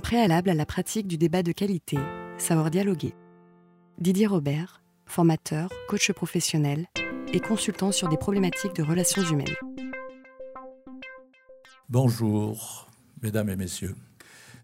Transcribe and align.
Préalable 0.00 0.50
à 0.50 0.54
la 0.54 0.66
pratique 0.66 1.06
du 1.06 1.16
débat 1.16 1.42
de 1.42 1.52
qualité, 1.52 1.98
savoir 2.36 2.70
dialoguer. 2.70 3.14
Didier 3.98 4.26
Robert, 4.26 4.82
formateur, 5.06 5.70
coach 5.88 6.10
professionnel 6.12 6.86
et 7.32 7.40
consultant 7.40 7.92
sur 7.92 8.08
des 8.08 8.16
problématiques 8.16 8.74
de 8.74 8.82
relations 8.82 9.22
humaines. 9.22 9.54
Bonjour, 11.88 12.88
mesdames 13.22 13.48
et 13.50 13.56
messieurs. 13.56 13.94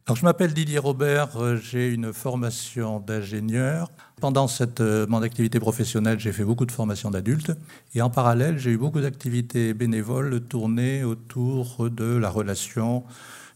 Alors, 0.06 0.16
je 0.16 0.24
m'appelle 0.24 0.52
Didier 0.52 0.78
Robert, 0.78 1.36
euh, 1.36 1.56
j'ai 1.56 1.92
une 1.92 2.12
formation 2.12 2.98
d'ingénieur. 2.98 3.92
Pendant 4.20 4.48
cette, 4.48 4.80
euh, 4.80 5.06
mon 5.08 5.22
activité 5.22 5.60
professionnelle, 5.60 6.18
j'ai 6.18 6.32
fait 6.32 6.44
beaucoup 6.44 6.66
de 6.66 6.72
formations 6.72 7.10
d'adultes. 7.10 7.52
Et 7.94 8.02
en 8.02 8.10
parallèle, 8.10 8.58
j'ai 8.58 8.72
eu 8.72 8.78
beaucoup 8.78 9.00
d'activités 9.00 9.74
bénévoles 9.74 10.40
tournées 10.40 11.04
autour 11.04 11.88
de 11.90 12.16
la 12.16 12.30
relation, 12.30 13.04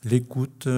l'écoute, 0.04 0.68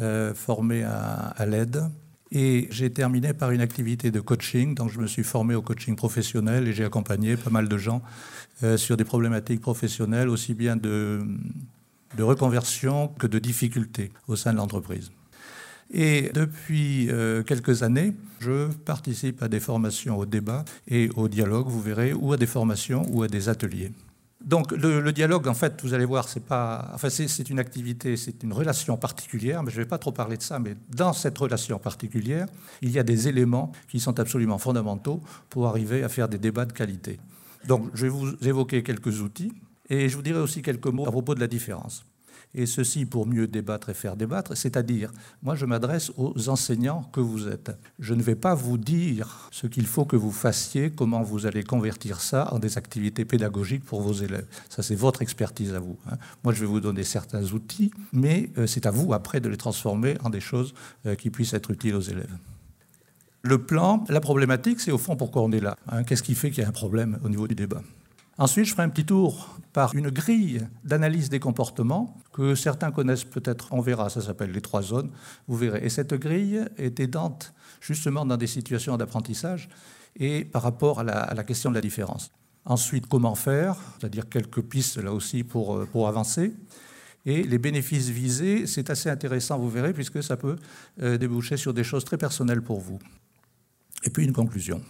euh, 0.00 0.34
formée 0.34 0.84
à, 0.84 1.46
l'aide. 1.46 1.82
Et 2.30 2.66
j'ai 2.70 2.90
terminé 2.90 3.34
par 3.34 3.50
une 3.50 3.60
activité 3.60 4.10
de 4.10 4.20
coaching. 4.20 4.74
Donc, 4.74 4.90
je 4.90 4.98
me 4.98 5.06
suis 5.06 5.24
formé 5.24 5.54
au 5.54 5.62
coaching 5.62 5.96
professionnel 5.96 6.66
et 6.66 6.72
j'ai 6.72 6.84
accompagné 6.84 7.36
pas 7.36 7.50
mal 7.50 7.68
de 7.68 7.76
gens 7.76 8.02
sur 8.76 8.96
des 8.96 9.04
problématiques 9.04 9.60
professionnelles, 9.60 10.28
aussi 10.28 10.54
bien 10.54 10.76
de 10.76 11.26
de 12.16 12.22
reconversion 12.22 13.08
que 13.18 13.26
de 13.26 13.38
difficultés 13.38 14.12
au 14.28 14.36
sein 14.36 14.52
de 14.52 14.58
l'entreprise. 14.58 15.10
Et 15.90 16.30
depuis 16.32 17.10
euh, 17.10 17.42
quelques 17.42 17.82
années, 17.82 18.14
je 18.40 18.68
participe 18.68 19.42
à 19.42 19.48
des 19.48 19.60
formations 19.60 20.18
au 20.18 20.24
débat 20.24 20.64
et 20.88 21.10
au 21.16 21.28
dialogue, 21.28 21.68
vous 21.68 21.82
verrez, 21.82 22.14
ou 22.14 22.32
à 22.32 22.36
des 22.36 22.46
formations 22.46 23.06
ou 23.10 23.22
à 23.22 23.28
des 23.28 23.48
ateliers. 23.48 23.92
Donc 24.44 24.72
le, 24.72 25.12
dialogue, 25.12 25.46
en 25.46 25.54
fait, 25.54 25.80
vous 25.82 25.94
allez 25.94 26.04
voir, 26.04 26.28
c'est 26.28 26.44
pas, 26.44 26.90
enfin 26.94 27.10
c'est 27.10 27.48
une 27.48 27.58
activité, 27.58 28.16
c'est 28.16 28.42
une 28.42 28.52
relation 28.52 28.96
particulière, 28.96 29.62
mais 29.62 29.70
je 29.70 29.78
ne 29.78 29.82
vais 29.84 29.88
pas 29.88 29.98
trop 29.98 30.12
parler 30.12 30.36
de 30.36 30.42
ça. 30.42 30.58
Mais 30.58 30.76
dans 30.90 31.12
cette 31.12 31.38
relation 31.38 31.78
particulière, 31.78 32.46
il 32.80 32.90
y 32.90 32.98
a 32.98 33.02
des 33.02 33.28
éléments 33.28 33.72
qui 33.88 34.00
sont 34.00 34.18
absolument 34.18 34.58
fondamentaux 34.58 35.20
pour 35.48 35.68
arriver 35.68 36.02
à 36.02 36.08
faire 36.08 36.28
des 36.28 36.38
débats 36.38 36.64
de 36.64 36.72
qualité. 36.72 37.20
Donc 37.66 37.90
je 37.94 38.06
vais 38.06 38.08
vous 38.08 38.34
évoquer 38.42 38.82
quelques 38.82 39.20
outils 39.20 39.52
et 39.88 40.08
je 40.08 40.16
vous 40.16 40.22
dirai 40.22 40.40
aussi 40.40 40.62
quelques 40.62 40.86
mots 40.86 41.06
à 41.06 41.10
propos 41.12 41.34
de 41.34 41.40
la 41.40 41.46
différence. 41.46 42.04
Et 42.54 42.66
ceci 42.66 43.06
pour 43.06 43.26
mieux 43.26 43.46
débattre 43.46 43.88
et 43.88 43.94
faire 43.94 44.14
débattre, 44.14 44.54
c'est-à-dire, 44.56 45.10
moi 45.42 45.54
je 45.54 45.64
m'adresse 45.64 46.12
aux 46.18 46.50
enseignants 46.50 47.02
que 47.12 47.20
vous 47.20 47.48
êtes. 47.48 47.72
Je 47.98 48.12
ne 48.12 48.22
vais 48.22 48.34
pas 48.34 48.54
vous 48.54 48.76
dire 48.76 49.48
ce 49.50 49.66
qu'il 49.66 49.86
faut 49.86 50.04
que 50.04 50.16
vous 50.16 50.30
fassiez, 50.30 50.90
comment 50.90 51.22
vous 51.22 51.46
allez 51.46 51.62
convertir 51.62 52.20
ça 52.20 52.52
en 52.52 52.58
des 52.58 52.76
activités 52.76 53.24
pédagogiques 53.24 53.84
pour 53.84 54.02
vos 54.02 54.12
élèves. 54.12 54.46
Ça 54.68 54.82
c'est 54.82 54.94
votre 54.94 55.22
expertise 55.22 55.72
à 55.72 55.78
vous. 55.78 55.96
Hein. 56.10 56.18
Moi 56.44 56.52
je 56.52 56.60
vais 56.60 56.66
vous 56.66 56.80
donner 56.80 57.04
certains 57.04 57.42
outils, 57.52 57.90
mais 58.12 58.50
euh, 58.58 58.66
c'est 58.66 58.84
à 58.84 58.90
vous 58.90 59.14
après 59.14 59.40
de 59.40 59.48
les 59.48 59.56
transformer 59.56 60.16
en 60.22 60.28
des 60.28 60.40
choses 60.40 60.74
euh, 61.06 61.14
qui 61.14 61.30
puissent 61.30 61.54
être 61.54 61.70
utiles 61.70 61.94
aux 61.94 62.00
élèves. 62.00 62.36
Le 63.42 63.58
plan, 63.58 64.04
la 64.08 64.20
problématique, 64.20 64.78
c'est 64.80 64.92
au 64.92 64.98
fond 64.98 65.16
pourquoi 65.16 65.42
on 65.42 65.50
est 65.52 65.60
là. 65.60 65.76
Hein. 65.88 66.04
Qu'est-ce 66.04 66.22
qui 66.22 66.34
fait 66.34 66.50
qu'il 66.50 66.62
y 66.62 66.66
a 66.66 66.68
un 66.68 66.72
problème 66.72 67.18
au 67.24 67.28
niveau 67.28 67.48
du 67.48 67.54
débat? 67.54 67.82
Ensuite, 68.42 68.64
je 68.64 68.72
ferai 68.72 68.82
un 68.82 68.88
petit 68.88 69.04
tour 69.04 69.56
par 69.72 69.94
une 69.94 70.10
grille 70.10 70.66
d'analyse 70.82 71.28
des 71.28 71.38
comportements 71.38 72.16
que 72.32 72.56
certains 72.56 72.90
connaissent 72.90 73.22
peut-être, 73.22 73.68
on 73.70 73.80
verra, 73.80 74.10
ça 74.10 74.20
s'appelle 74.20 74.50
les 74.50 74.60
trois 74.60 74.82
zones, 74.82 75.12
vous 75.46 75.56
verrez. 75.56 75.84
Et 75.84 75.88
cette 75.88 76.12
grille 76.14 76.64
est 76.76 76.98
aidante 76.98 77.54
justement 77.80 78.26
dans 78.26 78.36
des 78.36 78.48
situations 78.48 78.96
d'apprentissage 78.96 79.68
et 80.16 80.44
par 80.44 80.62
rapport 80.62 80.98
à 80.98 81.04
la, 81.04 81.44
question 81.44 81.70
de 81.70 81.76
la 81.76 81.80
différence. 81.80 82.32
Ensuite, 82.64 83.06
comment 83.06 83.36
faire, 83.36 83.76
c'est-à-dire 84.00 84.28
quelques 84.28 84.62
pistes 84.62 84.96
là 84.96 85.12
aussi 85.12 85.44
pour, 85.44 85.76
euh, 85.76 85.86
pour 85.86 86.08
avancer. 86.08 86.52
Et 87.24 87.44
les 87.44 87.58
bénéfices 87.58 88.08
visés, 88.08 88.66
c'est 88.66 88.90
assez 88.90 89.08
intéressant, 89.08 89.56
vous 89.56 89.70
verrez, 89.70 89.92
puisque 89.92 90.20
ça 90.20 90.36
peut 90.36 90.56
euh, 91.00 91.16
déboucher 91.16 91.56
sur 91.56 91.72
des 91.72 91.84
choses 91.84 92.04
très 92.04 92.18
personnelles 92.18 92.62
pour 92.62 92.80
vous. 92.80 92.98
Et 94.02 94.10
puis 94.10 94.24
une 94.24 94.32
conclusion. 94.32 94.82